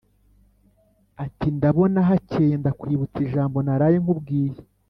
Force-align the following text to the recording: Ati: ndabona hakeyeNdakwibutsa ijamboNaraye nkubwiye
Ati: 1.23 1.47
ndabona 1.57 1.97
hakeyeNdakwibutsa 2.09 3.19
ijamboNaraye 3.27 3.97
nkubwiye 4.03 4.59